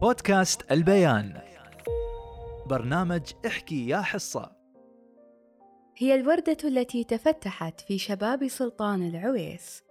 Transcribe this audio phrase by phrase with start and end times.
[0.00, 1.40] بودكاست البيان.
[2.66, 4.52] برنامج احكي يا حصة.
[5.96, 9.82] هي الوردة التي تفتحت في شباب سلطان العويس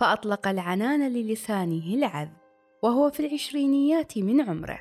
[0.00, 2.36] فأطلق العنان للسانه العذب
[2.82, 4.80] وهو في العشرينيات من عمره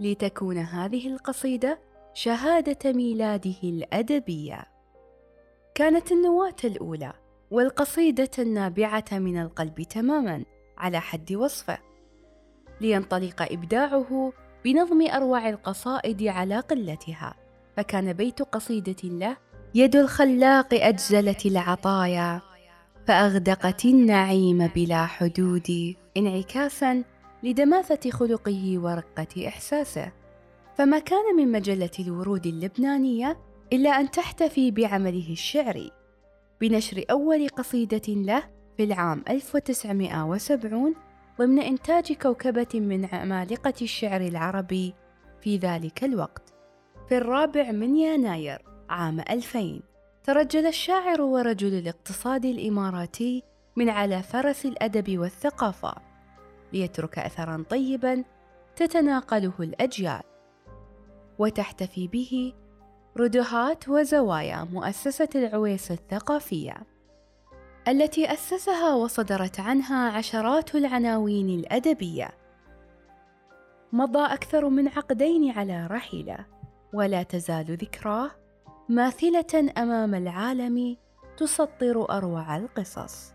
[0.00, 1.80] لتكون هذه القصيدة
[2.14, 4.64] شهادة ميلاده الأدبية.
[5.74, 7.12] كانت النواة الأولى
[7.50, 10.44] والقصيدة النابعة من القلب تماما
[10.78, 11.91] على حد وصفه.
[12.82, 14.32] لينطلق إبداعه
[14.64, 17.34] بنظم أروع القصائد على قلتها
[17.76, 19.36] فكان بيت قصيدة له
[19.74, 22.40] يد الخلاق أجزلت العطايا
[23.06, 27.04] فأغدقت النعيم بلا حدود انعكاسا
[27.42, 30.12] لدماثة خلقه ورقة إحساسه.
[30.78, 33.38] فما كان من مجلة الورود اللبنانية
[33.72, 35.90] إلا أن تحتفي بعمله الشعري
[36.60, 38.42] بنشر أول قصيدة له
[38.76, 40.94] في العام 1970
[41.42, 44.94] ضمن إنتاج كوكبة من عمالقة الشعر العربي
[45.40, 46.54] في ذلك الوقت.
[47.08, 49.80] في الرابع من يناير عام 2000
[50.24, 53.42] ترجل الشاعر ورجل الاقتصاد الإماراتي
[53.76, 55.94] من على فرس الأدب والثقافة
[56.72, 58.24] ليترك أثرا طيبا
[58.76, 60.22] تتناقله الأجيال.
[61.38, 62.52] وتحتفي به
[63.16, 66.91] ردهات وزوايا مؤسسة العويس الثقافية.
[67.88, 72.30] التي أسسها وصدرت عنها عشرات العناوين الأدبية.
[73.92, 76.46] مضى أكثر من عقدين على رحيله
[76.92, 78.30] ولا تزال ذكراه
[78.88, 80.96] ماثلة أمام العالم
[81.36, 83.32] تسطر أروع القصص.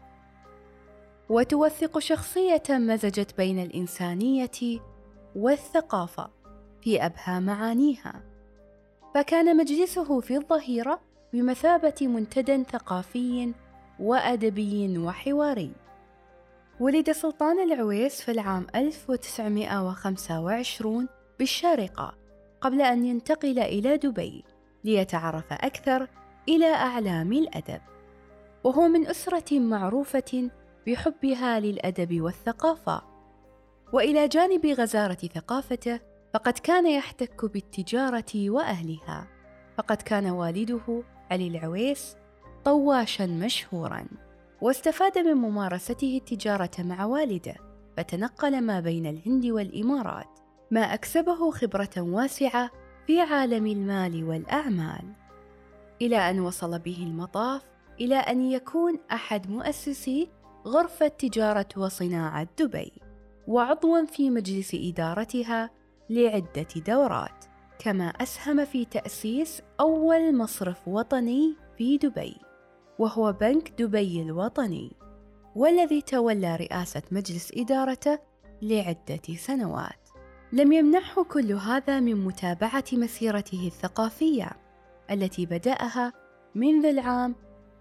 [1.30, 4.82] وتوثق شخصية مزجت بين الإنسانية
[5.36, 6.30] والثقافة
[6.82, 8.24] في أبهى معانيها.
[9.16, 11.00] فكان مجلسه في الظهيرة
[11.34, 13.54] بمثابة منتدى ثقافي
[14.00, 15.72] وأدبي وحواري.
[16.80, 21.08] ولد سلطان العويس في العام 1925
[21.40, 22.14] بالشارقة
[22.62, 24.44] قبل أن ينتقل إلى دبي
[24.84, 26.08] ليتعرف أكثر
[26.50, 27.82] إلى أعلام الأدب.
[28.64, 30.50] وهو من أسرة معروفة
[30.88, 33.02] بحبها للأدب والثقافة.
[33.94, 36.00] وإلى جانب غزارة ثقافته
[36.34, 39.28] فقد كان يحتك بالتجارة وأهلها.
[39.78, 42.16] فقد كان والده علي العويس
[42.68, 44.06] طواشا مشهورا
[44.62, 47.56] واستفاد من ممارسته التجارة مع والده
[47.98, 50.40] فتنقل ما بين الهند والإمارات
[50.72, 52.72] ما أكسبه خبرة واسعة
[53.06, 55.14] في عالم المال والأعمال.
[56.02, 57.62] إلى أن وصل به المطاف
[58.02, 60.30] إلى أن يكون أحد مؤسسي
[60.66, 62.94] غرفة تجارة وصناعة دبي
[63.48, 65.70] وعضوا في مجلس إدارتها
[66.10, 67.46] لعدة دورات
[67.80, 72.47] كما أسهم في تأسيس أول مصرف وطني في دبي.
[73.00, 74.92] وهو بنك دبي الوطني
[75.56, 78.20] والذي تولى رئاسة مجلس إدارته
[78.62, 80.10] لعدة سنوات.
[80.54, 84.50] لم يمنعه كل هذا من متابعة مسيرته الثقافية
[85.12, 86.14] التي بدأها
[86.56, 87.36] منذ العام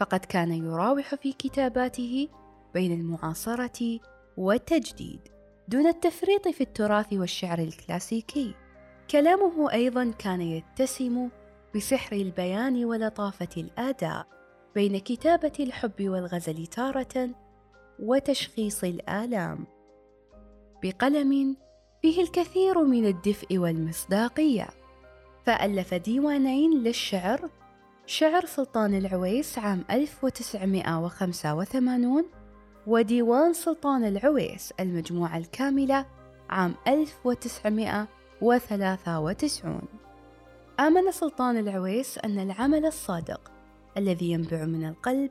[0.00, 2.28] فقد كان يراوح في كتاباته
[2.74, 4.00] بين المعاصرة
[4.36, 5.20] والتجديد
[5.68, 8.54] دون التفريط في التراث والشعر الكلاسيكي.
[9.10, 11.28] كلامه أيضا كان يتسم
[11.76, 14.26] بسحر البيان ولطافة الآداء
[14.74, 17.30] بين كتابة الحب والغزل تارة
[17.98, 19.66] وتشخيص الآلام
[20.82, 21.56] بقلم
[22.02, 24.68] فيه الكثير من الدفء والمصداقية.
[25.46, 27.50] فألف ديوانين للشعر
[28.06, 32.41] شعر سلطان العويس عام 1985
[32.86, 36.06] وديوان سلطان العويس المجموعة الكاملة
[36.50, 39.80] عام 1993
[40.80, 43.52] آمن سلطان العويس أن العمل الصادق
[43.96, 45.30] الذي ينبع من القلب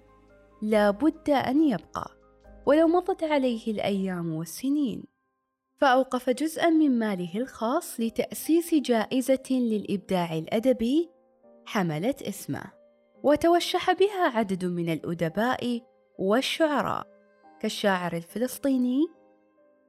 [0.62, 2.12] لا بد أن يبقى
[2.66, 5.04] ولو مضت عليه الأيام والسنين.
[5.78, 11.10] فأوقف جزءا من ماله الخاص لتأسيس جائزة للإبداع الأدبي
[11.66, 12.64] حملت اسمه
[13.24, 15.82] وتوشح بها عدد من الأدباء
[16.20, 17.11] والشعراء.
[17.62, 19.08] كالشاعر الفلسطيني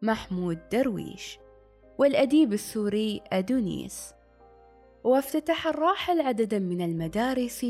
[0.02, 1.38] محمود درويش
[1.98, 4.14] والأديب السوري أدونيس.
[5.04, 7.66] وافتتح الراحل عددا من المدارس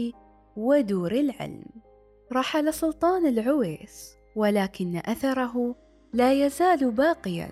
[0.57, 1.65] ودور العلم.
[2.33, 5.77] رحل سلطان العويس ولكن أثره
[6.13, 7.51] لا يزال باقيا.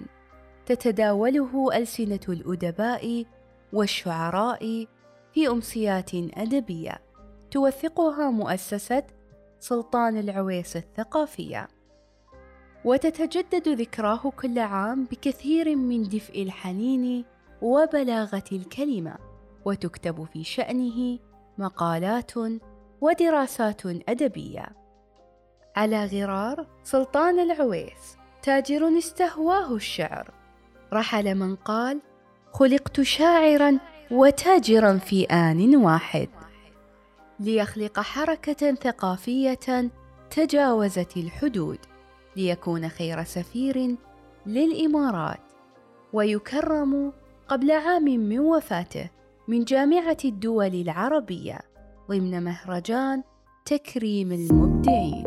[0.67, 3.25] تتداوله ألسنة الأدباء
[3.73, 4.87] والشعراء
[5.35, 6.99] في أمسيات أدبية.
[7.51, 9.03] توثقها مؤسسة
[9.61, 11.69] سلطان العويس الثقافية.
[12.85, 17.25] وتتجدد ذكراه كل عام بكثير من دفء الحنين
[17.63, 19.15] وبلاغة الكلمة
[19.65, 21.19] وتكتب في شأنه
[21.59, 22.33] مقالات
[23.01, 24.67] ودراسات أدبية.
[25.77, 30.31] على غرار سلطان العويس تاجر استهواه الشعر.
[30.93, 32.01] رحل من قال
[32.53, 33.79] خلقت شاعرا
[34.11, 36.29] وتاجرا في آن واحد
[37.41, 39.91] ليخلق حركة ثقافية
[40.31, 41.79] تجاوزت الحدود.
[42.41, 43.97] ليكون خير سفير
[44.47, 45.41] للإمارات
[46.13, 47.13] ويكرم
[47.49, 49.11] قبل عام من وفاته
[49.49, 51.59] من جامعة الدول العربية
[52.11, 53.23] ضمن مهرجان
[53.65, 55.25] تكريم المبدعين.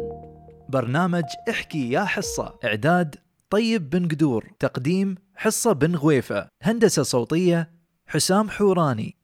[0.69, 2.59] برنامج احكي يا حصة.
[2.65, 3.15] إعداد
[3.49, 4.51] طيب بن قدور.
[4.59, 6.47] تقديم حصة بن غويفة.
[6.61, 7.71] هندسة صوتية
[8.07, 9.17] حسام حوراني.